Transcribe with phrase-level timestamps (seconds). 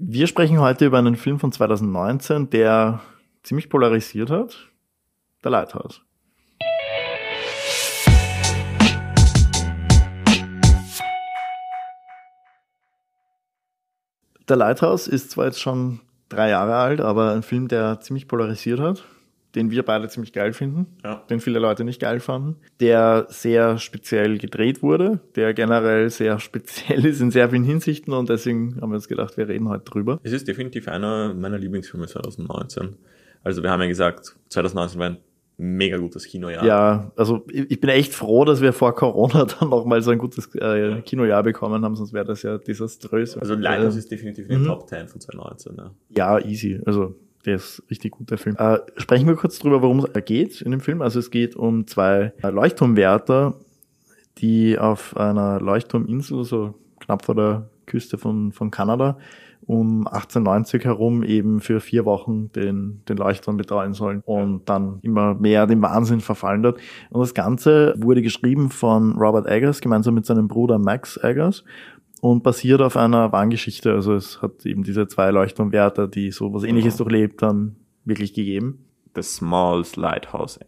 [0.00, 3.00] Wir sprechen heute über einen Film von 2019, der
[3.42, 4.68] ziemlich polarisiert hat.
[5.42, 6.02] Der Lighthouse.
[14.48, 18.78] Der Lighthouse ist zwar jetzt schon drei Jahre alt, aber ein Film, der ziemlich polarisiert
[18.78, 19.04] hat,
[19.58, 21.22] den wir beide ziemlich geil finden, Ja.
[21.28, 27.04] den viele Leute nicht geil fanden, der sehr speziell gedreht wurde, der generell sehr speziell
[27.04, 30.20] ist in sehr vielen Hinsichten und deswegen haben wir uns gedacht, wir reden heute drüber.
[30.22, 32.96] Es ist definitiv einer meiner Lieblingsfilme 2019.
[33.44, 35.16] Also wir haben ja gesagt, 2019 war ein
[35.60, 36.64] mega gutes Kinojahr.
[36.64, 40.18] Ja, also ich bin echt froh, dass wir vor Corona dann noch mal so ein
[40.18, 43.36] gutes äh, Kinojahr bekommen haben, sonst wäre das ja desaströs.
[43.36, 44.66] Also Lighthouse Äh, ist definitiv in den Mhm.
[44.66, 45.76] Top 10 von 2019.
[45.76, 45.90] Ja.
[46.16, 46.80] Ja, easy.
[46.86, 47.16] Also
[47.48, 48.56] der ist richtig gut, Film.
[48.56, 51.00] Äh, sprechen wir kurz drüber, worum es geht in dem Film.
[51.00, 53.54] Also es geht um zwei äh, Leuchtturmwärter,
[54.36, 59.16] die auf einer Leuchtturminsel, so knapp vor der Küste von, von Kanada,
[59.66, 65.34] um 1890 herum eben für vier Wochen den, den Leuchtturm betreuen sollen und dann immer
[65.34, 66.78] mehr dem Wahnsinn verfallen dort.
[67.08, 71.64] Und das Ganze wurde geschrieben von Robert Eggers gemeinsam mit seinem Bruder Max Eggers
[72.20, 73.92] und basiert auf einer wahren Geschichte.
[73.92, 78.84] Also es hat eben diese zwei Leuchtturmwärter, die so was ähnliches durchlebt haben, wirklich gegeben.
[79.14, 80.58] The Smalls Lighthouse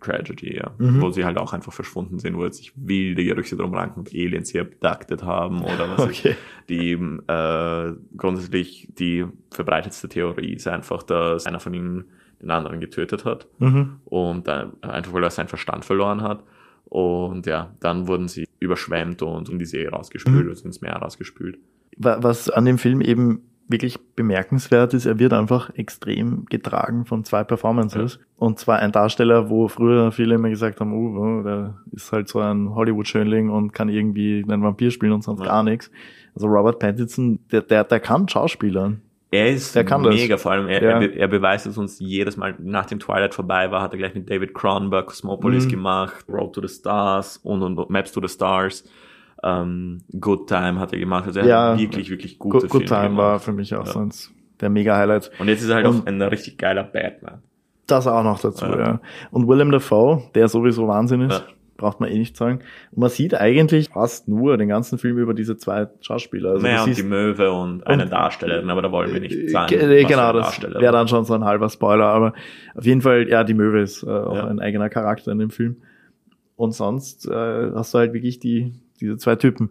[0.00, 0.70] Tragedy, ja.
[0.78, 1.02] Mhm.
[1.02, 4.08] Wo sie halt auch einfach verschwunden sind, wo jetzt sich wilde Gerüchte drum ranken, ob
[4.08, 6.36] Aliens sie abducted haben oder was Okay.
[6.70, 12.04] die äh, grundsätzlich die verbreitetste Theorie ist einfach, dass einer von ihnen
[12.40, 13.96] den anderen getötet hat Mhm.
[14.06, 16.42] und dann einfach weil er seinen Verstand verloren hat.
[16.86, 20.50] Und ja, dann wurden sie überschwemmt und in die See rausgespült, Mhm.
[20.50, 21.58] also ins Meer rausgespült.
[21.96, 27.22] Wa- Was an dem Film eben wirklich bemerkenswert ist, er wird einfach extrem getragen von
[27.24, 28.18] zwei Performances.
[28.36, 32.28] Und zwar ein Darsteller, wo früher viele immer gesagt haben, oh, oh, der ist halt
[32.28, 35.46] so ein Hollywood-Schönling und kann irgendwie einen Vampir spielen und sonst Ja.
[35.46, 35.90] gar nichts.
[36.34, 39.02] Also Robert Pattinson, der, der, der kann Schauspielern.
[39.32, 40.14] Er ist Der kann das.
[40.14, 40.90] mega, vor allem er, Ja.
[40.90, 44.14] er, be- er beweist es uns jedes Mal, nachdem Twilight vorbei war, hat er gleich
[44.14, 45.70] mit David Cronenberg Cosmopolis Mhm.
[45.70, 48.84] gemacht, Road to the Stars und, und Maps to the Stars,
[49.44, 51.72] ähm, Good Time hat er gemacht, also er Ja.
[51.72, 53.44] hat wirklich, wirklich gute Good, Good Filme Time war gemacht.
[53.44, 53.92] für mich auch Ja.
[53.92, 55.30] so eins der Mega-Highlights.
[55.38, 57.40] Und jetzt ist er halt Und- auch ein richtig geiler Batman.
[57.86, 58.78] Das auch noch dazu, Ja.
[58.78, 59.00] ja.
[59.30, 61.44] Und Willem Dafoe, der sowieso Wahnsinn ist.
[61.80, 62.60] Braucht man eh nicht sagen.
[62.92, 66.50] Und man sieht eigentlich fast nur den ganzen Film über diese zwei Schauspieler.
[66.50, 69.74] Also naja, und die Möwe und eine und- Darstellerin, aber da wollen wir nicht sagen.
[69.74, 72.34] Äh, für genau, das wäre dann schon so ein halber Spoiler, aber
[72.74, 74.46] auf jeden Fall, ja, die Möwe ist äh, auch Ja.
[74.46, 75.76] ein eigener Charakter in dem Film.
[76.56, 79.70] Und sonst äh, hast du halt wirklich die, diese zwei Typen.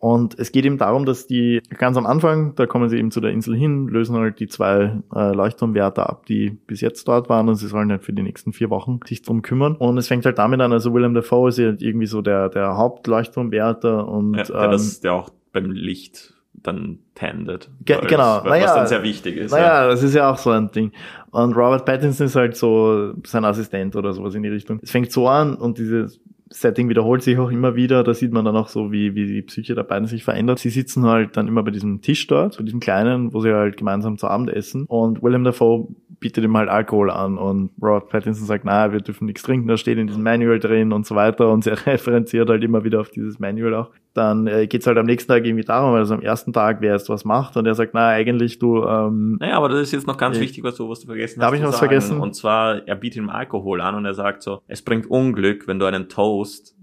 [0.00, 3.20] Und es geht eben darum, dass die ganz am Anfang, da kommen sie eben zu
[3.20, 7.50] der Insel hin, lösen halt die zwei äh, Leuchtturmwärter ab, die bis jetzt dort waren
[7.50, 9.76] und sie sollen halt für die nächsten vier Wochen sich drum kümmern.
[9.76, 12.78] Und es fängt halt damit an, also Willem Dafoe ist halt irgendwie so der, der
[12.78, 17.70] Hauptleuchtturmwärter und ja, der, ähm, das, der auch beim Licht dann tendet.
[17.84, 19.50] Ge- Weil genau, Was naja, dann sehr wichtig ist.
[19.50, 20.92] Naja, das ist ja auch so ein Ding.
[21.30, 24.78] Und Robert Pattinson ist halt so sein Assistent oder sowas in die Richtung.
[24.82, 26.20] Es fängt so an und dieses
[26.52, 28.02] Setting wiederholt sich auch immer wieder.
[28.02, 30.58] Da sieht man dann auch so, wie, wie die Psyche der beiden sich verändert.
[30.58, 33.76] Sie sitzen halt dann immer bei diesem Tisch dort, bei diesem kleinen, wo sie halt
[33.76, 34.84] gemeinsam zu Abend essen.
[34.86, 35.86] Und William Dafoe
[36.18, 39.80] bietet ihm halt Alkohol an und Robert Pattinson sagt, na, wir dürfen nichts trinken, das
[39.80, 41.50] steht in diesem Manual drin und so weiter.
[41.50, 43.90] Und sie referenziert halt immer wieder auf dieses Manual auch.
[44.12, 47.08] Dann äh, geht's halt am nächsten Tag irgendwie darum, also am ersten Tag, wer jetzt
[47.08, 47.56] was macht.
[47.56, 50.42] Und er sagt, na, eigentlich du, ähm, Naja, aber das ist jetzt noch ganz Ja.
[50.42, 51.54] wichtig, was du, was du vergessen hast.
[51.54, 52.20] ich zu was vergessen?
[52.20, 55.78] Und zwar, er bietet ihm Alkohol an und er sagt so, es bringt Unglück, wenn
[55.78, 56.39] du einen Toast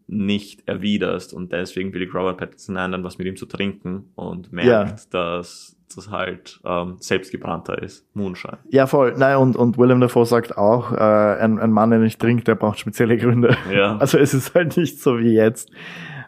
[0.08, 1.34] nicht erwiderst.
[1.34, 4.84] Und deswegen willigt Robert Pattinson ein, dann was mit ihm zu trinken und merkt, Ja.
[5.12, 8.06] dass das halt ähm, selbstgebrannter ist.
[8.14, 8.58] Moonshine.
[8.70, 9.16] Ja, voll.
[9.18, 12.56] Nein, und, und Willem Dafoe sagt auch, äh, ein, ein Mann, der nicht trinkt, der
[12.56, 13.56] braucht spezielle Gründe.
[13.74, 13.98] Ja.
[14.00, 15.70] Also es ist halt nicht so wie jetzt,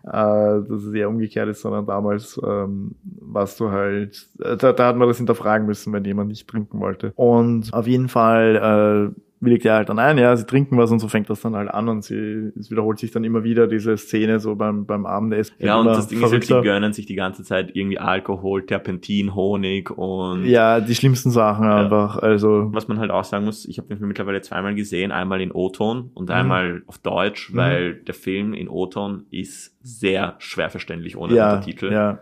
[0.05, 4.87] äh, dass es eher umgekehrt ist, sondern damals ähm, warst du halt, äh, da, da
[4.87, 7.11] hat man das hinterfragen müssen, wenn jemand nicht trinken wollte.
[7.15, 10.99] Und auf jeden Fall äh, willigt er halt dann ein, ja, sie trinken was und
[10.99, 13.95] so fängt das dann halt an und sie, es wiederholt sich dann immer wieder diese
[13.97, 15.55] Szene so beim, beim Abendessen.
[15.59, 16.61] Ja, und das Ding ist halt, verrückter.
[16.61, 21.65] die gönnen sich die ganze Zeit irgendwie Alkohol, Terpentin, Honig und Ja, die schlimmsten Sachen
[21.67, 22.67] einfach, also.
[22.73, 25.51] was man halt auch sagen muss, ich habe den Film mittlerweile zweimal gesehen, einmal in
[25.51, 26.35] O-Ton und Mhm.
[26.35, 27.57] einmal auf Deutsch, Mhm.
[27.57, 31.91] weil der Film in O-Ton ist sehr schwer verständlich ohne Ja, Untertitel.
[31.91, 32.19] ja.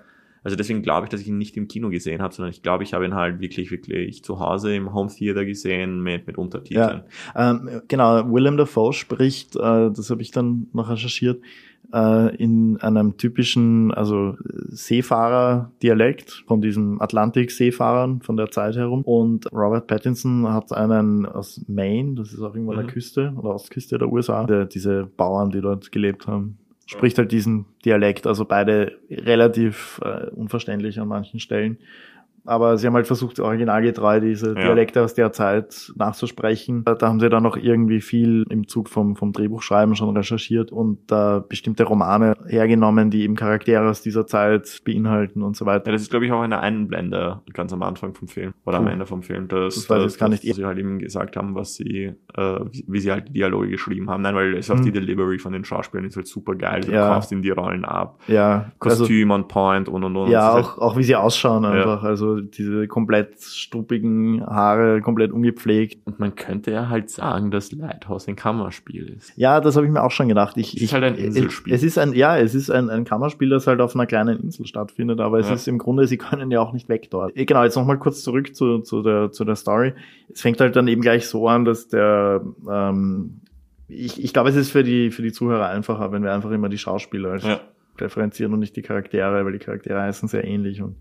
[0.48, 2.82] Also deswegen glaube ich, dass ich ihn nicht im Kino gesehen habe, sondern ich glaube,
[2.86, 7.04] ich habe ihn halt wirklich, wirklich zu Hause im Home Theater gesehen mit, mit Untertiteln.
[7.36, 11.42] Ähm, genau, Willem Dafoe spricht, äh, das habe ich dann noch recherchiert,
[11.94, 14.38] äh, in einem typischen, also
[14.70, 19.02] Seefahrer-Dialekt von diesen Atlantik-Seefahrern von der Zeit herum.
[19.04, 22.84] Und Robert Pattinson hat einen aus Maine, das ist auch irgendwo an Mhm.
[22.84, 26.58] der Küste oder Ostküste der USA, der, diese Bauern, die dort gelebt haben,
[26.88, 31.78] spricht halt diesen Dialekt, also beide relativ äh, unverständlich an manchen Stellen.
[32.48, 34.56] Aber sie haben halt versucht, originalgetreu diese Ja.
[34.56, 36.84] Dialekte aus der Zeit nachzusprechen.
[36.84, 40.72] Da, da haben sie dann noch irgendwie viel im Zug vom, vom Drehbuchschreiben schon recherchiert
[40.72, 45.72] und da bestimmte Romane hergenommen, die eben Charaktere aus dieser Zeit beinhalten und so Ja,
[45.74, 45.92] weiter.
[45.92, 48.88] das ist, glaube ich, auch eine Einblende ganz am Anfang vom Film oder am.
[48.88, 50.56] Ende vom Film, dass, Das weiß ich jetzt gar dass nicht.
[50.56, 54.10] sie halt eben gesagt haben, was sie, äh, wie, wie sie halt die Dialoge geschrieben
[54.10, 54.22] haben.
[54.24, 54.84] Nein, weil es auch Mhm.
[54.84, 56.82] die Delivery von den Schauspielern ist halt super geil.
[56.86, 57.10] Du Ja.
[57.10, 58.20] kaufst ihnen die Rollen ab.
[58.28, 60.30] Ja, also, Kostüm on point und und und.
[60.32, 62.04] ja, Das ist auch, auch wie sie ausschauen einfach.
[62.04, 66.00] Also diese komplett struppigen Haare, komplett ungepflegt.
[66.06, 69.34] Und man könnte ja halt sagen, dass Lighthouse ein Kammerspiel ist.
[69.36, 70.58] Ja, das habe ich mir auch schon gedacht.
[70.58, 71.74] Ich, Es ist ich, halt ein Inselspiel.
[71.74, 74.66] Es ist ein, ja, es ist ein, ein Kammerspiel, das halt auf einer kleinen Insel
[74.66, 75.54] stattfindet, aber es Ja.
[75.56, 77.36] ist im Grunde, sie können ja auch nicht weg dort.
[77.38, 79.94] Eh, Genau, jetzt nochmal kurz zurück zu, zu, der, zu der Story.
[80.34, 83.42] Es fängt halt dann eben gleich so an, dass der, ähm,
[83.88, 86.68] ich, ich glaube, es ist für die, für die Zuhörer einfacher, wenn wir einfach immer
[86.70, 87.60] die Schauspieler als Ja.
[88.00, 90.98] referenzieren und nicht die Charaktere, weil die Charaktere heißen sehr ähnlich und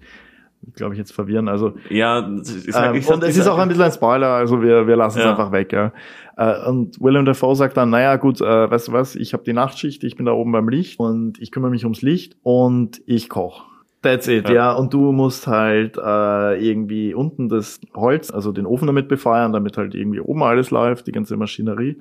[0.75, 1.49] glaube ich jetzt verwirren.
[1.49, 4.87] Also Ja, ist, ähm, ich- und es ist auch ein bisschen ein Spoiler, also wir,
[4.87, 5.31] wir lassen es Ja.
[5.31, 5.73] einfach weg.
[5.73, 5.93] Ja.
[6.37, 9.53] Äh, und Willem Dafoe sagt dann, naja gut, äh, weißt du was, ich habe die
[9.53, 13.29] Nachtschicht, ich bin da oben beim Licht und ich kümmere mich ums Licht und ich
[13.29, 13.63] koche.
[14.03, 14.55] That's it, Ja.
[14.55, 14.73] ja.
[14.75, 19.77] Und du musst halt äh, irgendwie unten das Holz, also den Ofen damit befeuern, damit
[19.79, 21.97] halt irgendwie oben alles läuft, die ganze Maschinerie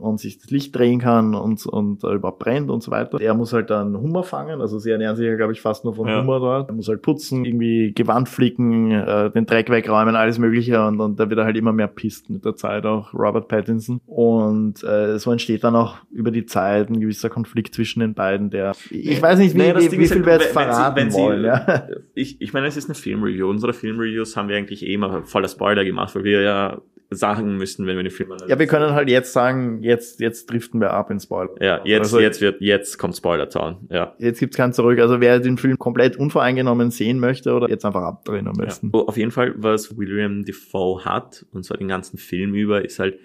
[0.00, 3.20] und sich das Licht drehen kann und, und äh, überhaupt brennt und so weiter.
[3.20, 5.94] Er muss halt dann Hummer fangen, also sie ernähren sich ja, glaube ich, fast nur
[5.94, 6.20] von Ja.
[6.22, 6.68] Hummer dort.
[6.70, 11.20] Er muss halt putzen, irgendwie Gewand flicken, äh, den Dreck wegräumen, alles mögliche und, und
[11.20, 14.00] da wird er halt immer mehr pisst mit der Zeit auch, Robert Pattinson.
[14.06, 18.50] Und äh, so entsteht dann auch über die Zeit ein gewisser Konflikt zwischen den beiden,
[18.50, 20.76] der ich weiß nicht, wie, das wie, wie viel halt, wir jetzt wenn- wenn sie-
[20.76, 21.44] verraten wenn sie- wollen.
[21.44, 21.88] Ja.
[22.14, 23.48] Ich, ich meine, es ist eine Filmreview.
[23.48, 26.80] Unsere Filmreviews haben wir eigentlich eh immer voller Spoiler gemacht, weil wir ja
[27.12, 30.80] sagen müssen, wenn wir den Film ja, wir können halt jetzt sagen, jetzt, jetzt driften
[30.80, 31.50] wir ab in Spoiler.
[31.60, 33.88] Ja, jetzt, Also- jetzt wird, jetzt kommt Spoiler-Town.
[33.90, 34.14] Ja.
[34.18, 34.98] Jetzt gibt's kein Zurück.
[35.00, 38.90] Also wer den Film komplett unvoreingenommen sehen möchte oder jetzt einfach abdrehen am besten.
[38.94, 39.00] Ja.
[39.00, 43.18] Auf jeden Fall, was William Defoe hat, und zwar den ganzen Film über, ist halt,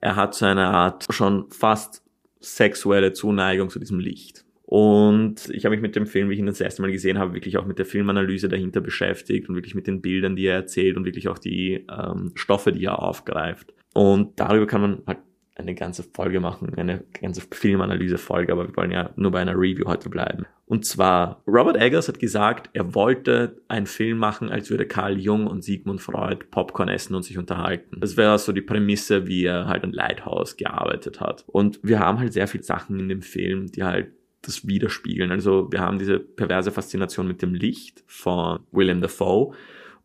[0.00, 2.02] er hat so eine Art schon fast
[2.40, 4.44] sexuelle Zuneigung zu diesem Licht.
[4.72, 7.34] Und ich habe mich mit dem Film, wie ich ihn das erste Mal gesehen habe,
[7.34, 10.96] wirklich auch mit der Filmanalyse dahinter beschäftigt und wirklich mit den Bildern, die er erzählt
[10.96, 13.74] und wirklich auch die ähm, Stoffe, die er aufgreift.
[13.92, 15.18] Und darüber kann man halt
[15.56, 19.84] eine ganze Folge machen, eine ganze Filmanalyse-Folge, aber wir wollen ja nur bei einer Review
[19.84, 20.46] heute bleiben.
[20.64, 25.48] Und zwar, Robert Eggers hat gesagt, er wollte einen Film machen, als würde Carl Jung
[25.48, 28.00] und Sigmund Freud Popcorn essen und sich unterhalten.
[28.00, 31.44] Das wäre so die Prämisse, wie er halt an Lighthouse gearbeitet hat.
[31.46, 34.12] Und wir haben halt sehr viele Sachen in dem Film, die halt
[34.42, 35.30] das widerspiegeln.
[35.30, 39.54] Also wir haben diese perverse Faszination mit dem Licht von William Dafoe.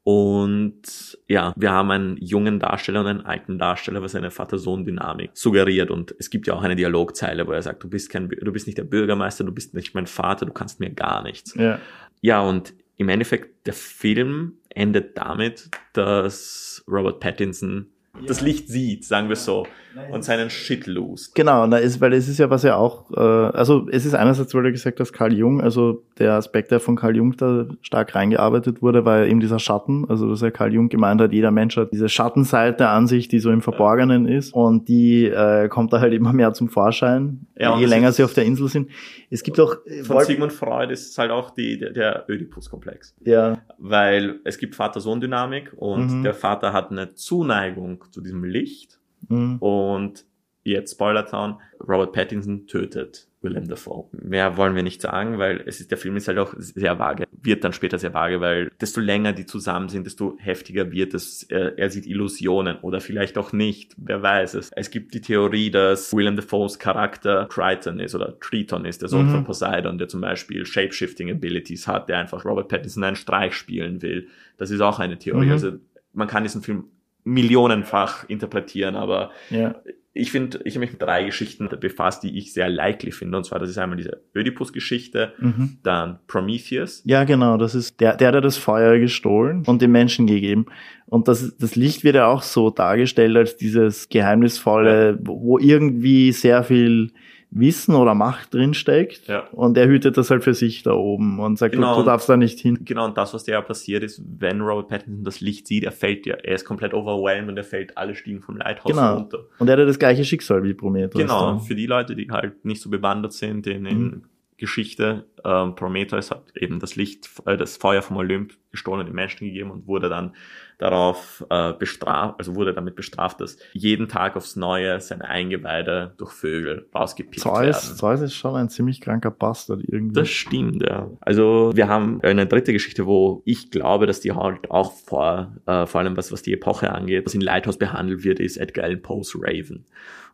[0.03, 5.91] Und ja, wir haben einen jungen Darsteller und einen alten Darsteller, was eine Vater-Sohn-Dynamik suggeriert.
[5.91, 8.67] Und es gibt ja auch eine Dialogzeile, wo er sagt, du bist kein, du bist
[8.67, 11.55] nicht der Bürgermeister, du bist nicht mein Vater, du kannst mir gar nichts.
[11.55, 11.81] Ja.
[12.21, 17.87] Ja, und im Endeffekt, der Film endet damit, dass Robert Pattinson
[18.25, 19.65] das Licht sieht, sagen wir so,
[20.11, 21.33] und seinen Shit lost.
[21.33, 24.53] Genau, na ist, weil es ist ja was ja auch, äh, also es ist einerseits,
[24.53, 28.13] weil du gesagt hast, Carl Jung, also der Aspekt, der von Carl Jung da stark
[28.13, 31.77] reingearbeitet wurde, war eben dieser Schatten, also dass ja Carl Jung gemeint hat, jeder Mensch
[31.77, 35.99] hat diese Schattenseite an sich, die so im Verborgenen ist und die äh, kommt da
[35.99, 38.89] halt immer mehr zum Vorschein, Ja, je länger sie auf der Insel sind.
[39.31, 42.25] Es gibt auch, äh, Von Wol- Sigmund Freud ist es halt auch die, der, der
[42.29, 43.15] Oedipus-Komplex.
[43.25, 46.23] ja, Weil es gibt Vater-Sohn-Dynamik und Mhm.
[46.23, 48.99] der Vater hat eine Zuneigung zu diesem Licht
[49.29, 50.25] mh, und
[50.63, 54.05] jetzt Spoilertown, Robert Pattinson tötet Willem Dafoe.
[54.11, 57.25] Mehr wollen wir nicht sagen, weil es ist, der Film ist halt auch sehr vage,
[57.31, 61.43] wird dann später sehr vage, weil desto länger die zusammen sind, desto heftiger wird es.
[61.43, 64.71] Er, er sieht Illusionen oder vielleicht auch nicht, wer weiß es.
[64.75, 69.27] Es gibt die Theorie, dass Willem Dafoes Charakter Triton ist oder Triton ist, der Sohn
[69.27, 69.31] Mhm.
[69.31, 74.01] von Poseidon, der zum Beispiel Shapeshifting Abilities hat, der einfach Robert Pattinson einen Streich spielen
[74.01, 74.27] will.
[74.57, 75.45] Das ist auch eine Theorie.
[75.45, 75.51] Mhm.
[75.51, 75.71] Also
[76.13, 76.85] man kann diesen Film
[77.27, 79.75] millionenfach interpretieren, aber ja,
[80.17, 83.37] ich finde, ich habe mich mit drei Geschichten befasst, die ich sehr likely finde.
[83.37, 85.77] Und zwar, das ist einmal diese Oedipus-Geschichte, mhm.
[85.83, 87.03] dann Prometheus.
[87.05, 90.65] Ja, genau, das ist der, der hat das Feuer gestohlen und den Menschen gegeben.
[91.05, 96.31] Und das, das Licht wird ja auch so dargestellt als dieses geheimnisvolle, wo wo irgendwie
[96.31, 97.11] sehr viel
[97.49, 99.27] Wissen oder Macht drinsteckt.
[99.27, 99.47] Ja.
[99.53, 101.95] Und er hütet das halt für sich da oben und sagt, Genau.
[101.95, 102.79] du, du darfst da nicht hin.
[102.83, 105.91] Genau, und das, was da ja passiert ist, wenn Robert Pattinson das Licht sieht, er
[105.93, 109.15] fällt ja, er ist komplett overwhelmed und er fällt alle Stiegen vom Lighthouse Genau.
[109.15, 109.39] runter.
[109.59, 111.21] Und er hat ja das gleiche Schicksal wie Prometheus.
[111.21, 114.21] Genau, für die Leute, die halt nicht so bewandert sind in, in Mhm.
[114.57, 119.15] Geschichte, ähm, Prometheus hat eben das Licht, äh, das Feuer vom Olymp gestohlen und den
[119.15, 120.33] Menschen gegeben und wurde dann
[120.77, 126.31] darauf äh, bestraft, also wurde damit bestraft, dass jeden Tag aufs Neue seine Eingeweide durch
[126.33, 127.97] Vögel rausgepickt Zeus, werden.
[127.97, 130.13] Zeus ist schon ein ziemlich kranker Bastard irgendwie.
[130.13, 131.09] Das stimmt, ja.
[131.21, 135.87] Also wir haben eine dritte Geschichte, wo ich glaube, dass die halt auch vor, äh,
[135.87, 139.01] vor allem was, was die Epoche angeht, was in Lighthouse behandelt wird, ist Edgar Allan
[139.01, 139.85] Poe's Raven.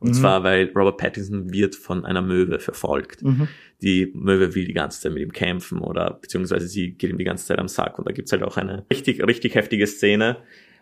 [0.01, 0.13] Und Mhm.
[0.15, 3.23] zwar, weil Robert Pattinson wird von einer Möwe verfolgt.
[3.23, 3.47] Mhm.
[3.81, 7.23] Die Möwe will die ganze Zeit mit ihm kämpfen oder beziehungsweise sie geht ihm die
[7.23, 7.97] ganze Zeit am Sack.
[7.99, 10.37] Und da gibt's halt auch eine richtig, richtig heftige Szene.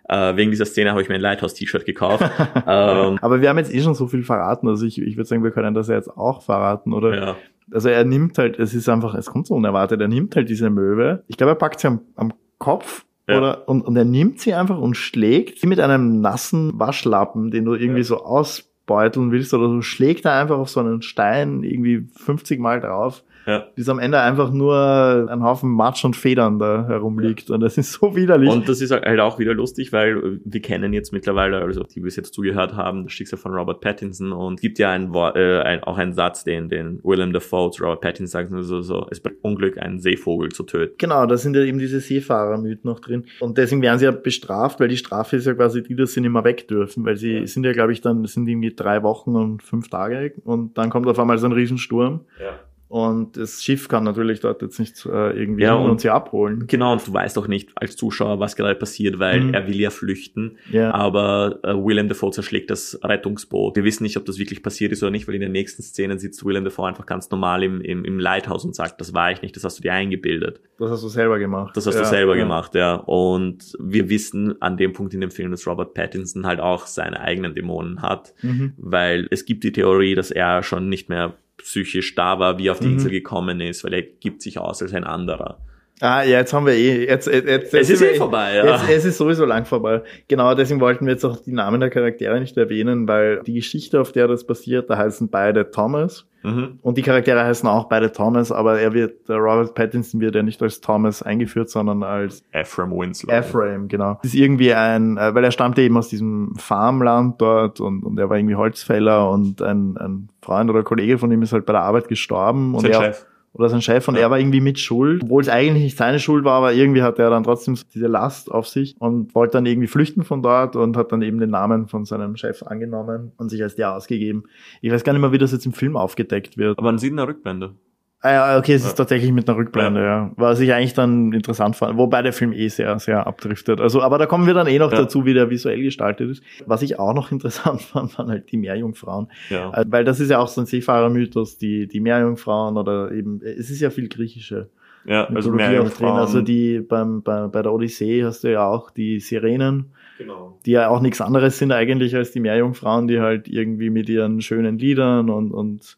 [0.09, 2.23] Äh, wegen dieser Szene habe ich mir ein Lighthouse-T-Shirt gekauft.
[2.67, 5.43] ähm, Aber wir haben jetzt eh schon so viel verraten, also ich, ich würde sagen,
[5.43, 7.15] wir können das ja jetzt auch verraten, oder?
[7.15, 7.35] ja.
[7.73, 10.69] Also er nimmt halt, es ist einfach, es kommt so unerwartet, er nimmt halt diese
[10.69, 11.23] Möwe.
[11.27, 13.37] Ich glaube, er packt sie am, am Kopf Ja.
[13.37, 17.63] oder und, und er nimmt sie einfach und schlägt sie mit einem nassen Waschlappen, den
[17.63, 18.05] du irgendwie Ja.
[18.05, 22.81] so ausbeuteln willst oder so, schlägt er einfach auf so einen Stein irgendwie 50 Mal
[22.81, 23.65] drauf, Ja.
[23.75, 27.49] bis am Ende einfach nur ein Haufen Matsch und Federn da herumliegt.
[27.49, 28.49] Und das ist so widerlich.
[28.49, 32.15] Und das ist halt auch wieder lustig, weil wir kennen jetzt mittlerweile, also die bis
[32.15, 35.61] jetzt zugehört haben, das Schicksal von Robert Pattinson und es gibt ja ein, Wort- äh,
[35.61, 39.19] ein, auch einen Satz, den, den Willem Dafoe zu Robert Pattinson sagt, so, so, es
[39.19, 40.95] bringt Unglück, einen Seevogel zu töten.
[40.97, 43.25] Genau, da sind ja eben diese Seefahrermythen noch drin.
[43.39, 46.21] Und deswegen werden sie ja bestraft, weil die Strafe ist ja quasi die, dass sie
[46.21, 47.47] nicht mehr weg dürfen, weil sie Ja.
[47.47, 51.07] sind ja, glaube ich, dann, sind irgendwie drei Wochen und fünf Tage und dann kommt
[51.07, 52.51] auf einmal so ein Riesensturm Ja.
[52.91, 56.65] Und das Schiff kann natürlich dort jetzt nicht äh, irgendwie Ja, und- und sie abholen.
[56.67, 59.53] Genau, und du weißt auch nicht als Zuschauer, was gerade passiert, weil Mhm.
[59.53, 60.91] er will ja flüchten, Ja.
[60.93, 63.75] aber äh, Willem Dafoe zerschlägt das Rettungsboot.
[63.77, 66.19] Wir wissen nicht, ob das wirklich passiert ist oder nicht, weil in den nächsten Szenen
[66.19, 69.41] sitzt Willem Dafoe einfach ganz normal im, im, im Lighthouse und sagt, das war ich
[69.41, 70.59] nicht, das hast du dir eingebildet.
[70.77, 71.77] Das hast du selber gemacht.
[71.77, 72.43] Das hast ja, du selber ja.
[72.43, 72.95] gemacht, ja.
[72.95, 77.21] Und wir wissen an dem Punkt in dem Film, dass Robert Pattinson halt auch seine
[77.21, 78.73] eigenen Dämonen hat, Mhm.
[78.77, 82.73] weil es gibt die Theorie, dass er schon nicht mehr psychisch da war, wie er
[82.73, 82.93] auf die Mhm.
[82.93, 85.59] Insel gekommen ist, weil er gibt sich aus als ein anderer.
[86.01, 88.65] Ah, ja, jetzt haben wir eh, jetzt, jetzt, jetzt Es ist eh vorbei, ja.
[88.65, 90.01] Jetzt, es ist sowieso lang vorbei.
[90.27, 94.01] Genau, deswegen wollten wir jetzt auch die Namen der Charaktere nicht erwähnen, weil die Geschichte,
[94.01, 96.25] auf der das passiert, da heißen beide Thomas.
[96.43, 96.79] Mhm.
[96.81, 100.59] Und die Charaktere heißen auch beide Thomas, aber er wird, Robert Pattinson wird ja nicht
[100.63, 103.31] als Thomas eingeführt, sondern als Ephraim Winslow.
[103.31, 104.17] Ephraim, genau.
[104.23, 108.17] Das ist irgendwie ein, äh, weil er stammte eben aus diesem Farmland dort und, und
[108.17, 111.73] er war irgendwie Holzfäller und ein, ein Freund oder Kollege von ihm ist halt bei
[111.73, 113.25] der Arbeit gestorben und Sein er, Chef.
[113.53, 114.21] Oder sein Chef und Ja.
[114.21, 117.21] er war irgendwie mit Schuld, obwohl es eigentlich nicht seine Schuld war, aber irgendwie hatte
[117.21, 120.95] er dann trotzdem diese Last auf sich und wollte dann irgendwie flüchten von dort und
[120.97, 124.43] hat dann eben den Namen von seinem Chef angenommen und sich als der ausgegeben.
[124.81, 126.77] Ich weiß gar nicht mehr, wie das jetzt im Film aufgedeckt wird.
[126.77, 127.75] Aber man sieht eine Rückblende.
[128.23, 128.89] Ah ja, okay, es Ja.
[128.89, 130.31] ist tatsächlich mit einer Rückblende, ja.
[130.35, 133.81] Was ich eigentlich dann interessant fand, wobei der Film eh sehr, sehr abdriftet.
[133.81, 134.99] Also, aber da kommen wir dann eh noch Ja.
[134.99, 136.43] dazu, wie der visuell gestaltet ist.
[136.67, 139.27] Was ich auch noch interessant fand, waren halt die Meerjungfrauen.
[139.49, 139.73] Ja.
[139.73, 143.71] Äh, Weil das ist ja auch so ein Seefahrermythos, die, die Meerjungfrauen oder eben, es
[143.71, 144.69] ist ja viel griechische
[145.03, 146.09] Ja, also drin.
[146.11, 149.87] Also die beim, bei, bei der Odyssee hast du ja auch die Sirenen,
[150.19, 150.59] Genau.
[150.67, 154.41] die ja auch nichts anderes sind eigentlich als die Meerjungfrauen, die halt irgendwie mit ihren
[154.41, 155.97] schönen Liedern und, und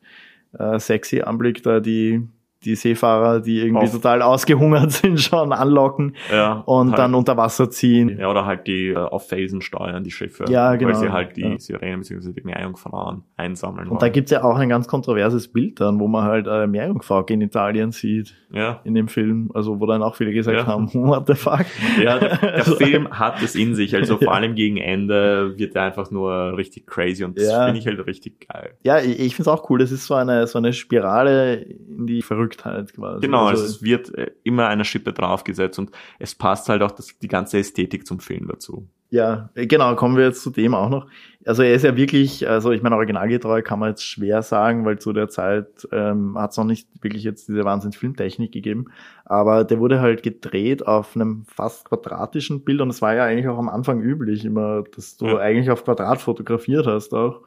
[0.57, 2.27] äh, sexy Anblick da die,
[2.65, 6.63] die Seefahrer, die irgendwie Auf- total ausgehungert sind, schon anlocken Ja.
[6.65, 8.17] und halt, dann unter Wasser ziehen.
[8.20, 10.46] Ja, oder halt die äh, auf Felsen steuern, die Schiffe.
[10.50, 10.89] Ja, genau.
[10.93, 11.60] Weil sie halt die Ja.
[11.60, 12.32] Sirenen bzw.
[12.34, 14.13] die Meerjungfrauen einsammeln Und da wollen.
[14.13, 18.79] gibt's ja auch ein ganz kontroverses Bild dann, wo man halt äh, Meerjungfrau-Genitalien sieht Ja.
[18.84, 19.51] in dem Film.
[19.53, 20.67] Also wo dann auch viele gesagt Ja.
[20.67, 21.65] haben, what the fuck?
[22.01, 23.96] Ja, der, der Also- Film hat es in sich.
[23.96, 27.88] Also vor allem gegen Ende wird er einfach nur richtig crazy und das finde ich
[27.88, 28.72] halt richtig geil.
[28.84, 29.79] Ja, ich, ich finde es auch cool.
[29.79, 32.22] Das ist so eine, so eine Spirale in die
[32.55, 33.22] Verrücktheit quasi.
[33.22, 36.91] Genau, also, also es wird äh, immer eine Schippe draufgesetzt und es passt halt auch
[36.91, 38.88] das, die ganze Ästhetik zum Film dazu.
[39.10, 41.05] Ja, genau, kommen wir jetzt zu dem auch noch.
[41.45, 44.98] Also er ist ja wirklich, also ich meine, originalgetreu kann man jetzt schwer sagen, weil
[44.98, 48.86] zu der Zeit ähm, hat es noch nicht wirklich jetzt diese Wahnsinns-Filmtechnik gegeben.
[49.24, 53.48] Aber der wurde halt gedreht auf einem fast quadratischen Bild und es war ja eigentlich
[53.50, 55.38] auch am Anfang üblich immer, dass du Ja.
[55.38, 57.41] eigentlich auf Quadrat fotografiert hast auch.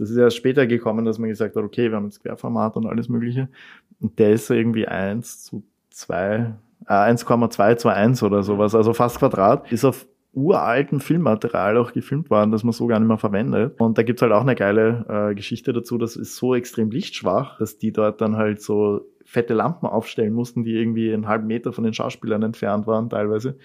[0.00, 2.76] Das ist ja erst später gekommen, dass man gesagt hat, okay, wir haben jetzt Querformat
[2.76, 3.48] und alles mögliche.
[4.00, 6.54] Und der ist so irgendwie eins zu zwei,
[6.86, 9.70] äh, 1,2 zu 1 oder sowas, also fast Quadrat.
[9.70, 13.80] Ist auf uraltem Filmmaterial auch gefilmt worden, das man so gar nicht mehr verwendet.
[13.80, 17.58] Und da gibt's halt auch eine geile äh, Geschichte dazu, das ist so extrem lichtschwach,
[17.58, 21.72] dass die dort dann halt so fette Lampen aufstellen mussten, die irgendwie einen halben Meter
[21.72, 23.56] von den Schauspielern entfernt waren teilweise.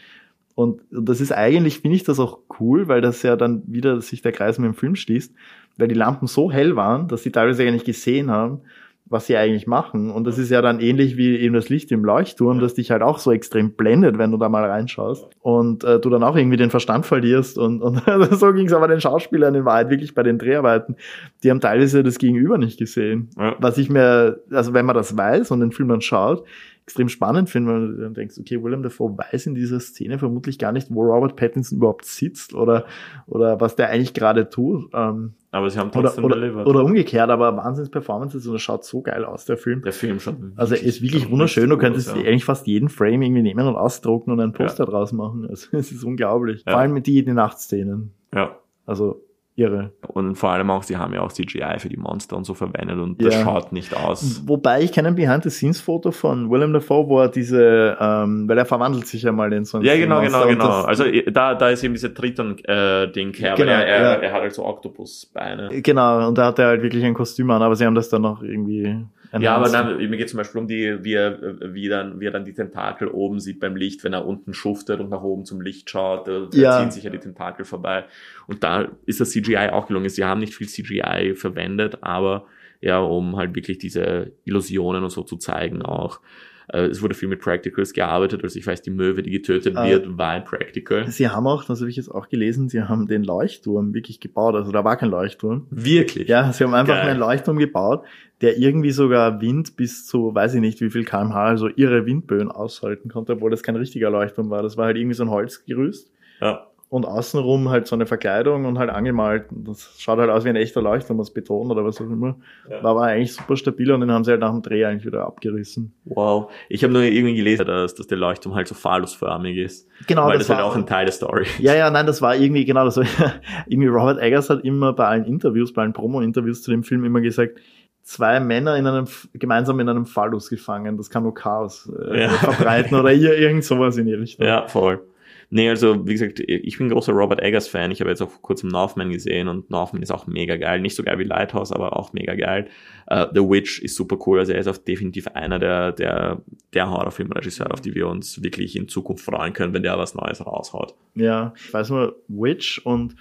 [0.56, 4.22] Und das ist eigentlich, finde ich das auch cool, weil das ja dann wieder sich
[4.22, 5.36] der Kreis mit dem Film schließt,
[5.78, 8.62] weil die Lampen so hell waren, dass sie teilweise gar nicht gesehen haben,
[9.08, 10.10] was sie eigentlich machen.
[10.10, 13.04] Und das ist ja dann ähnlich wie eben das Licht im Leuchtturm, das dich halt
[13.04, 15.28] auch so extrem blendet, wenn du da mal reinschaust.
[15.42, 17.60] Und äh, du dann auch irgendwie den Verstand verlierst.
[17.60, 18.02] Und, und
[18.32, 20.96] so ging es aber den Schauspielern in Wahrheit wirklich bei den Dreharbeiten.
[21.44, 23.30] Die haben teilweise das Gegenüber nicht gesehen.
[23.38, 23.56] Ja.
[23.60, 26.44] Was ich mir, also wenn man das weiß und den Film dann schaut,
[26.86, 30.60] extrem spannend finde, weil du dann denkst, okay, William Dafoe weiß in dieser Szene vermutlich
[30.60, 32.86] gar nicht, wo Robert Pattinson überhaupt sitzt oder,
[33.26, 34.92] oder was der eigentlich gerade tut.
[34.94, 39.02] Ähm, aber sie haben trotzdem oder, oder, oder umgekehrt, aber Wahnsinns-Performances und es schaut so
[39.02, 39.82] geil aus, der Film.
[39.82, 40.54] Der Film schon.
[40.58, 41.70] Also ist wirklich wunderschön.
[41.70, 42.22] Du könntest ja.
[42.22, 44.92] eigentlich fast jeden Frame irgendwie nehmen und ausdrucken und ein Poster ja.
[44.92, 45.48] draus machen.
[45.56, 46.64] Also es ist unglaublich.
[46.66, 46.74] Ja.
[46.74, 48.12] Vor allem mit die, die Nachtszenen.
[48.34, 48.60] Ja.
[48.86, 49.24] Also
[49.56, 49.92] irre.
[50.08, 53.00] Und vor allem auch, sie haben ja auch CGI für die Monster und so verwendet
[53.00, 53.44] und das ja.
[53.44, 54.44] schaut nicht aus.
[54.46, 59.08] Wobei ich kenne ein Behind-the-Scenes-Foto von Willem Dafoe, wo er diese, ähm, weil er verwandelt
[59.08, 60.82] sich ja mal in so ein Ja, genau, genau, genau.
[60.82, 64.14] Also da, da ist eben diese Triton-Ding äh, her, genau, er, er, ja.
[64.16, 65.82] er hat halt so Oktopusbeine.
[65.82, 68.24] Genau, und da hat er halt wirklich ein Kostüm an, aber sie haben das dann
[68.24, 69.06] noch irgendwie
[69.42, 71.40] ja, aber dann, mir geht zum Beispiel um die, wie er,
[71.74, 75.00] wie, dann, wie er dann die Tentakel oben sieht beim Licht, wenn er unten schuftet
[75.00, 76.80] und nach oben zum Licht schaut, da, ja.
[76.80, 78.06] ziehen sich ja die Tentakel vorbei.
[78.48, 80.10] Und da ist das CGI auch gelungen.
[80.10, 82.46] Sie haben nicht viel CGI verwendet, aber
[82.82, 86.20] ja, um halt wirklich diese Illusionen und so zu zeigen auch.
[86.68, 88.44] Äh, es wurde viel mit Practicals gearbeitet.
[88.44, 91.08] Also ich weiß, die Möwe, die getötet äh, wird, war ein Practical.
[91.08, 94.56] Sie haben auch, das habe ich jetzt auch gelesen, sie haben den Leuchtturm wirklich gebaut.
[94.56, 95.68] Also da war kein Leuchtturm.
[95.70, 96.28] Wirklich?
[96.28, 97.10] Ja, sie haben einfach Geil.
[97.10, 98.04] einen Leuchtturm gebaut,
[98.42, 102.52] der irgendwie sogar Wind bis zu, weiß ich nicht wie viel kmh, also ihre Windböen
[102.52, 104.64] aushalten konnte, obwohl das kein richtiger Leuchtturm war.
[104.64, 106.12] Das war halt irgendwie so ein Holzgerüst.
[106.42, 109.48] Ja und außenrum halt so eine Verkleidung und halt angemalt.
[109.52, 112.38] Das schaut halt aus wie ein echter Leuchtturm aus Beton oder was auch immer.
[112.70, 112.82] Ja.
[112.84, 115.26] War aber eigentlich super stabil und den haben sie halt nach dem Dreh eigentlich wieder
[115.26, 115.94] abgerissen.
[116.06, 116.50] Wow.
[116.70, 119.90] Ich habe nur irgendwie gelesen, dass, dass der Leuchtturm halt so phallusförmig ist.
[120.08, 120.28] Genau.
[120.28, 121.46] Weil das, das war auch ein Teil der Story.
[121.60, 123.04] Ja, ja, nein, das war irgendwie, genau, das war
[123.68, 127.20] irgendwie Robert Eggers hat immer bei allen Interviews, bei allen Promo-Interviews zu dem Film immer
[127.20, 127.60] gesagt,
[128.04, 132.30] zwei Männer in einem, gemeinsam in einem Phallus gefangen, das kann nur Chaos äh, ja.
[132.30, 134.46] verbreiten oder irgend sowas in die Richtung.
[134.46, 135.02] Ja, voll.
[135.50, 137.92] Nee, also wie gesagt, ich bin großer Robert Eggers Fan.
[137.92, 140.82] Ich habe jetzt auch vor kurzem Northman gesehen und Northman ist auch mega geil.
[140.82, 142.68] Nicht so geil wie Lighthouse, aber auch mega geil.
[143.12, 144.40] Uh, The Witch ist super cool.
[144.40, 146.42] Also er ist auch definitiv einer der, der,
[146.74, 150.46] der Horrorfilmregisseure, auf die wir uns wirklich in Zukunft freuen können, wenn der was Neues
[150.46, 150.96] raushaut.
[151.16, 153.16] Ja, ich weiß nur, Witch und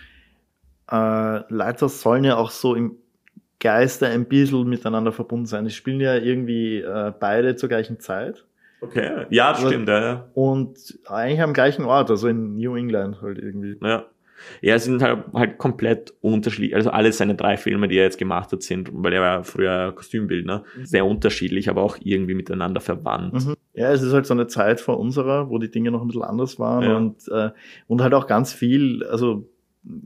[0.91, 2.97] äh, Lighthouse sollen ja auch so im
[3.61, 5.65] Geiste ein bisschen miteinander verbunden sein.
[5.65, 8.45] Die spielen ja irgendwie äh, beide zur gleichen Zeit.
[8.85, 10.29] Okay, ja, das stimmt, ja, ja.
[10.35, 13.77] Und eigentlich am gleichen Ort, also in New England halt irgendwie.
[13.83, 14.07] Ja.
[14.61, 16.75] Ja, es sind halt, halt komplett unterschiedlich.
[16.75, 19.93] Also alle seine drei Filme, die er jetzt gemacht hat, sind, weil er war früher
[19.93, 20.85] Kostümbildner, mhm.
[20.85, 23.47] sehr unterschiedlich, aber auch irgendwie miteinander verwandt.
[23.47, 23.55] Mhm.
[23.75, 26.23] Ja, es ist halt so eine Zeit vor unserer, wo die Dinge noch ein bisschen
[26.23, 26.97] anders waren ja.
[26.97, 27.51] und, äh,
[27.87, 29.49] und halt auch ganz viel, also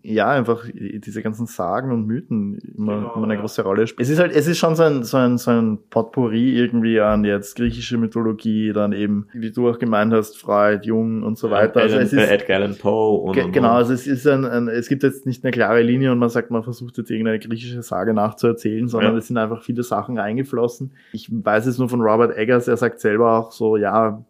[0.03, 3.41] ja, einfach diese ganzen Sagen und Mythen immer, genau, immer eine ja.
[3.41, 4.03] große Rolle spielen.
[4.03, 7.25] Es ist halt, es ist schon so ein, so ein, so ein Potpourri irgendwie an
[7.25, 11.81] jetzt griechische Mythologie, dann eben, wie du auch gemeint hast, Freud, Jung und so weiter.
[11.81, 14.89] Also es ist, Edgar Allan Poe und, und Genau, also es ist ein, ein, es
[14.89, 18.15] gibt jetzt nicht eine klare Linie und man sagt, man versucht jetzt irgendeine griechische Sage
[18.15, 19.19] nachzuerzählen, sondern ja.
[19.19, 20.93] es sind einfach viele Sachen reingeflossen.
[21.13, 24.25] Ich weiß es nur von Robert Eggers, er sagt selber auch so, ja,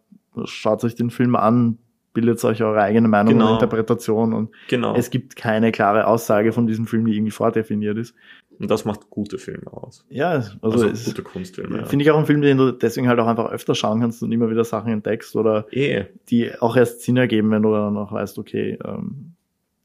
[0.45, 1.79] schaut euch den Film an,
[2.13, 3.47] bildet euch eure eigene Meinung genau.
[3.47, 4.95] und Interpretation und genau.
[4.95, 8.15] es gibt keine klare Aussage von diesem Film, die irgendwie vordefiniert ist.
[8.59, 10.05] Und das macht gute Filme aus.
[10.09, 11.77] Ja, also, also gute Kunstfilme.
[11.77, 11.85] Ja.
[11.85, 14.33] Finde ich auch ein Film, den du deswegen halt auch einfach öfter schauen kannst und
[14.33, 16.05] immer wieder Sachen entdeckst oder e.
[16.29, 19.35] die auch erst Sinn ergeben, wenn du dann auch weißt, okay, ähm,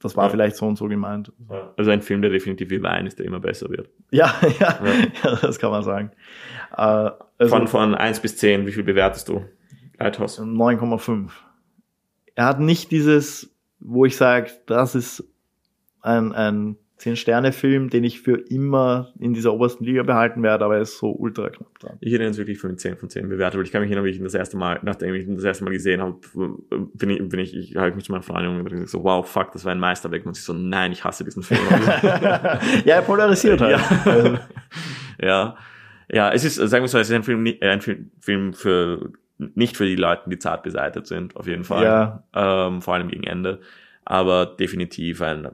[0.01, 0.31] das war ja.
[0.31, 1.33] vielleicht so und so gemeint.
[1.77, 3.89] Also ein Film, der definitiv wie Wein ist, der immer besser wird.
[4.11, 4.79] Ja, ja,
[5.23, 5.37] ja.
[5.41, 6.11] das kann man sagen.
[6.77, 7.17] Äh, also
[7.49, 9.45] von, von 1 bis 10, wie viel bewertest du?
[9.99, 10.41] Lighthouse?
[10.41, 11.31] 9,5
[12.35, 15.25] er hat nicht dieses, wo ich sage, das ist
[16.01, 20.83] ein, ein Zehn-Sterne-Film, den ich für immer in dieser obersten Liga behalten werde, aber er
[20.83, 21.97] ist so ultra knapp dran.
[22.01, 24.05] Ich hätte ihn jetzt wirklich für 10 von 10 bewertet, weil ich kann mich erinnern,
[24.05, 26.18] wie ich ihn das erste Mal, nachdem ich ihn das erste Mal gesehen habe,
[26.94, 29.51] bin ich, bin ich, ich habe mich zu meiner Freundin und gesagt, so, wow, fuck,
[29.53, 30.25] das war ein Meisterwerk.
[30.25, 31.61] Und sie so, nein, ich hasse diesen Film.
[32.85, 33.79] ja, er polarisiert halt.
[34.07, 34.40] Ja.
[35.20, 35.57] ja.
[36.11, 36.33] ja.
[36.33, 37.81] es ist, sagen wir so, es ist ein Film, ein
[38.20, 41.85] Film für nicht für die Leute, die zart beseitigt sind, auf jeden Fall.
[41.85, 42.23] Ja.
[42.35, 43.61] Ähm, vor allem gegen Ende.
[44.05, 45.49] Aber definitiv ein,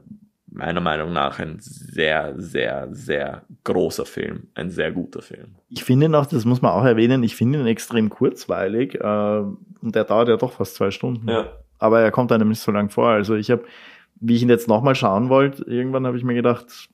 [0.51, 4.47] meiner Meinung nach, ein sehr, sehr, sehr großer Film.
[4.53, 5.55] Ein sehr guter Film.
[5.69, 8.95] Ich finde noch, das muss man auch erwähnen, ich finde ihn extrem kurzweilig.
[8.95, 9.39] Äh,
[9.81, 11.29] und der dauert ja doch fast zwei Stunden.
[11.29, 11.47] Ja.
[11.79, 13.09] Aber er kommt einem nicht so lang vor.
[13.09, 13.63] Also ich habe,
[14.19, 16.89] wie ich ihn jetzt nochmal schauen wollte, irgendwann habe ich mir gedacht,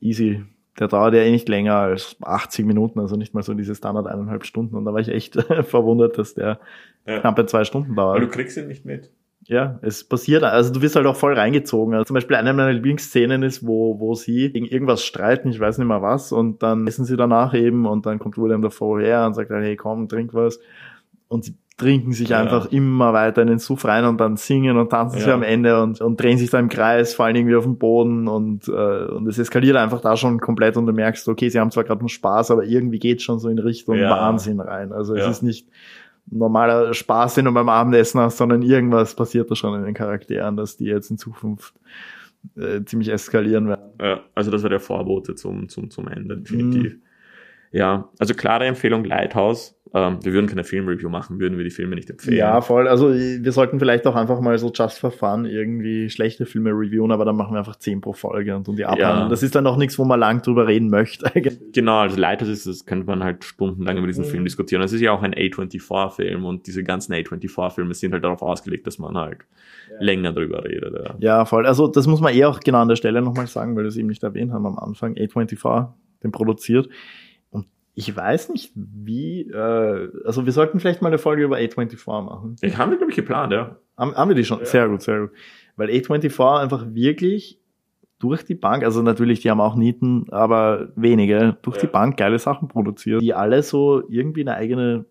[0.00, 0.44] easy,
[0.78, 4.06] der dauert ja eh nicht länger als 80 Minuten, also nicht mal so diese Standard
[4.06, 4.76] eineinhalb Stunden.
[4.76, 6.60] Und da war ich echt verwundert, dass der
[7.06, 7.20] ja.
[7.20, 8.16] knappe zwei Stunden dauert.
[8.16, 9.10] Aber du kriegst ihn nicht mit.
[9.44, 11.94] Ja, es passiert, also du wirst halt auch voll reingezogen.
[11.94, 15.78] Also zum Beispiel eine meiner Lieblingsszenen ist, wo, wo sie gegen irgendwas streiten, ich weiß
[15.78, 19.26] nicht mehr was, und dann essen sie danach eben und dann kommt William davor her
[19.26, 20.60] und sagt, hey komm, trink was.
[21.26, 22.40] Und sie trinken sich ja.
[22.40, 25.24] einfach immer weiter in den Suff rein und dann singen und tanzen ja.
[25.24, 28.28] sie am Ende und, und drehen sich da im Kreis, fallen irgendwie auf den Boden
[28.28, 31.70] und, äh, und es eskaliert einfach da schon komplett und du merkst, okay, sie haben
[31.70, 34.10] zwar gerade nur Spaß, aber irgendwie geht schon so in Richtung ja.
[34.10, 34.92] Wahnsinn rein.
[34.92, 35.68] Also es ist nicht
[36.30, 40.56] normaler Spaß, den du beim Abendessen hast, sondern irgendwas passiert da schon in den Charakteren,
[40.56, 41.74] dass die jetzt in Zukunft
[42.56, 43.90] äh, ziemlich eskalieren werden.
[44.00, 46.94] Ja, also das war der Vorbote zum, zum, zum Ende, definitiv.
[46.94, 47.02] Mhm.
[47.72, 49.74] Ja, also klare Empfehlung Lighthouse.
[49.94, 52.38] Ähm, wir würden keine Filmreview machen, würden wir die Filme nicht empfehlen.
[52.38, 52.88] Ja, voll.
[52.88, 57.12] Also wir sollten vielleicht auch einfach mal so just for fun irgendwie schlechte Filme reviewen,
[57.12, 59.24] aber dann machen wir einfach zehn pro Folge und, und die abhandeln.
[59.24, 59.28] Ja.
[59.28, 61.30] Das ist dann auch nichts, wo man lang drüber reden möchte.
[61.72, 64.28] Genau, also Lighthouse ist, das könnte man halt stundenlang über diesen mhm.
[64.28, 64.82] Film diskutieren.
[64.82, 68.98] Es ist ja auch ein A24-Film und diese ganzen A24-Filme sind halt darauf ausgelegt, dass
[68.98, 69.38] man halt
[69.90, 69.96] ja.
[70.00, 70.94] länger drüber redet.
[70.94, 71.14] Ja.
[71.18, 71.66] ja, voll.
[71.66, 73.96] Also das muss man eh auch genau an der Stelle nochmal sagen, weil wir es
[73.96, 75.14] eben nicht erwähnt haben am Anfang.
[75.14, 75.88] A24,
[76.22, 76.88] den produziert
[77.94, 82.56] ich weiß nicht, wie, äh, also wir sollten vielleicht mal eine Folge über A24 machen.
[82.62, 83.76] Ich haben wir, glaube ich, geplant, ja.
[83.98, 84.60] Haben, haben wir die schon?
[84.60, 84.64] Ja.
[84.64, 85.30] Sehr gut, sehr gut.
[85.76, 87.58] Weil A24 einfach wirklich
[88.18, 91.82] durch die Bank, also natürlich, die haben auch Nieten, aber wenige, durch ja.
[91.82, 95.06] die Bank geile Sachen produziert, die alle so irgendwie eine eigene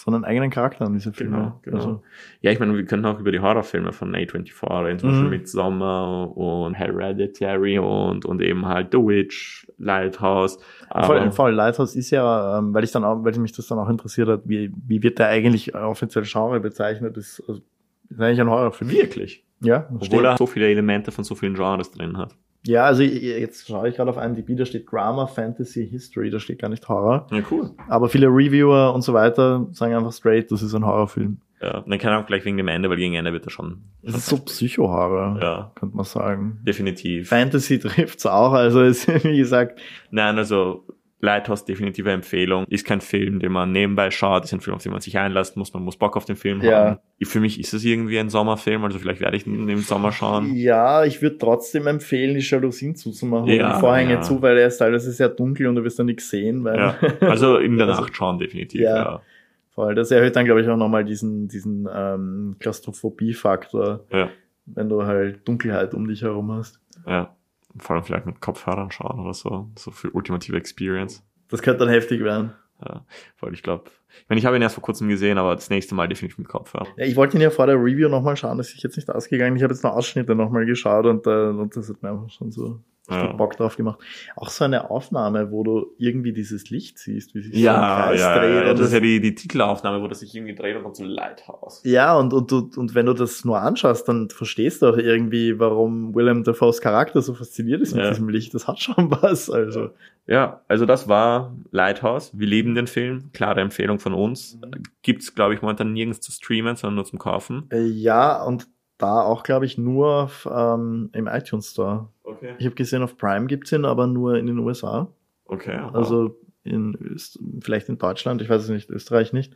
[0.00, 1.36] so einen eigenen Charakter an diese Filme.
[1.36, 1.76] Genau, genau.
[1.76, 2.02] Also.
[2.40, 5.12] Ja, ich meine, wir können auch über die Horrorfilme von A24 reden, zum mhm.
[5.14, 10.58] Beispiel mit Sommer und Hereditary und, und eben halt The Witch, Lighthouse.
[11.02, 13.88] voll, voll, Lighthouse ist ja, ähm, weil ich dann auch, weil mich das dann auch
[13.88, 17.16] interessiert hat, wie, wie wird der eigentlich offiziell Genre bezeichnet?
[17.16, 17.60] Das ist, also,
[18.08, 18.90] ist eigentlich ein Horrorfilm.
[18.90, 19.44] Wirklich?
[19.60, 19.88] Ja.
[19.92, 20.24] Obwohl steht.
[20.24, 22.36] er so viele Elemente von so vielen Genres drin hat.
[22.68, 26.58] Ja, also jetzt schaue ich gerade auf IMDb, da steht Drama, Fantasy, History, da steht
[26.58, 27.26] gar nicht Horror.
[27.32, 27.70] Ja, cool.
[27.88, 31.38] Aber viele Reviewer und so weiter sagen einfach straight, das ist ein Horrorfilm.
[31.62, 33.84] Ja, dann kann auch gleich wegen dem Ende, weil gegen Ende wird er schon.
[34.02, 35.72] Das ist so Psycho-Horror, ja.
[35.76, 36.58] könnte man sagen.
[36.62, 37.30] Definitiv.
[37.30, 39.80] Fantasy trifft's auch, also ist, wie gesagt.
[40.10, 40.84] Nein, also
[41.20, 42.64] Lighthouse definitive Empfehlung.
[42.68, 45.56] Ist kein Film, den man nebenbei schaut, ist ein Film, auf den man sich einlässt
[45.56, 45.74] muss.
[45.74, 46.78] Man muss Bock auf den Film ja.
[46.78, 46.98] haben.
[47.22, 50.54] Für mich ist es irgendwie ein Sommerfilm, also vielleicht werde ich ihn im Sommer schauen.
[50.54, 54.20] Ja, ich würde trotzdem empfehlen, die Jalousien zuzumachen ja, und die Vorhänge ja.
[54.20, 56.62] zu, weil er ist teilweise sehr dunkel und du wirst da nichts sehen.
[56.62, 56.96] Weil ja.
[57.20, 58.96] Also in der also, Nacht schauen, definitiv, ja.
[58.96, 59.22] ja.
[59.70, 59.94] Voll.
[59.94, 64.28] Das erhöht dann, glaube ich, auch nochmal diesen, diesen ähm, Klaustrophobie-Faktor, ja.
[64.66, 66.80] wenn du halt Dunkelheit um dich herum hast.
[67.06, 67.34] Ja
[67.76, 71.22] vor allem vielleicht mit Kopfhörern schauen oder so, so für ultimative Experience.
[71.48, 72.52] Das könnte dann heftig werden.
[72.84, 73.04] Ja,
[73.40, 75.94] weil ich glaube, ich meine, ich habe ihn erst vor kurzem gesehen, aber das nächste
[75.94, 76.86] Mal definitiv mit Kopfhörer.
[76.96, 79.56] Ja, ich wollte ihn ja vor der Review nochmal schauen, das ist jetzt nicht ausgegangen.
[79.56, 82.52] Ich habe jetzt noch Ausschnitte nochmal geschaut und, äh, und das hat mir einfach schon
[82.52, 83.32] so ja.
[83.32, 83.98] Bock drauf gemacht.
[84.36, 87.84] Auch so eine Aufnahme, wo du irgendwie dieses Licht siehst, wie sich ja, so im
[87.84, 88.54] Kreis ja, dreht.
[88.54, 91.04] Ja, das, das ist ja die, die Titelaufnahme, wo das sich irgendwie dreht und so
[91.04, 91.80] ein Lighthouse.
[91.84, 95.58] Ja, und, und, und, und wenn du das nur anschaust, dann verstehst du auch irgendwie,
[95.58, 98.10] warum Willem Dafoe's Charakter so fasziniert ist mit ja.
[98.10, 98.52] diesem Licht.
[98.54, 99.90] Das hat schon was, also.
[100.26, 102.38] Ja, also das war Lighthouse.
[102.38, 103.30] Wir lieben den Film.
[103.32, 104.58] Klare Empfehlung von uns.
[105.02, 107.66] Gibt's, glaube ich, momentan nirgends zu streamen, sondern nur zum Kaufen.
[107.70, 108.68] Äh, ja, und
[108.98, 112.08] da auch, glaube ich, nur auf, ähm, im iTunes Store.
[112.28, 112.54] Okay.
[112.58, 115.08] Ich habe gesehen, auf Prime gibt's ihn, aber nur in den USA.
[115.46, 115.78] Okay.
[115.82, 115.94] Wow.
[115.94, 119.54] Also in Öst vielleicht in Deutschland, ich weiß es nicht, Österreich nicht,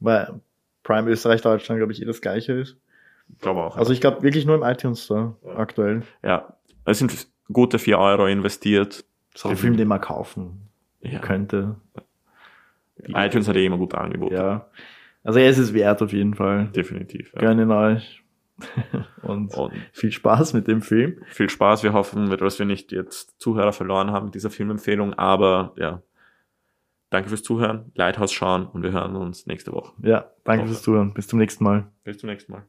[0.00, 0.40] weil
[0.82, 2.76] Prime Österreich, Deutschland, glaube ich, eh das gleiche ist.
[3.32, 3.76] Ich glaube auch.
[3.76, 5.56] Also ich glaube wirklich nur im iTunes Store ja.
[5.56, 6.02] aktuell.
[6.22, 9.04] Ja, es sind gute vier Euro investiert.
[9.34, 10.68] So ein Film, den man kaufen
[11.00, 11.20] ja.
[11.20, 11.76] könnte.
[13.06, 14.34] ITunes hat eh immer gute Angebote.
[14.34, 14.66] Ja.
[15.22, 16.66] Also er ist es wert auf jeden Fall.
[16.74, 17.32] Definitiv.
[17.34, 17.40] Ja.
[17.40, 18.22] Gönnen euch.
[19.22, 21.22] und, und, viel Spaß mit dem Film.
[21.28, 21.82] Viel Spaß.
[21.82, 25.14] Wir hoffen, dass wir nicht jetzt Zuhörer verloren haben mit dieser Filmempfehlung.
[25.14, 26.02] Aber ja,
[27.10, 27.92] danke fürs Zuhören.
[27.94, 29.92] Lighthouse schauen und wir hören uns nächste Woche.
[30.02, 31.14] Ja, danke fürs Zuhören.
[31.14, 31.86] Bis zum nächsten Mal.
[32.04, 32.64] Bis zum nächsten Mal.